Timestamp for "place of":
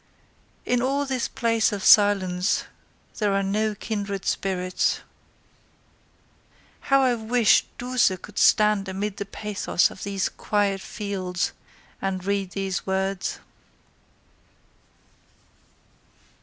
1.27-1.83